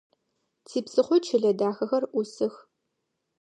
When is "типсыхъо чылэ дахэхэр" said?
0.67-2.03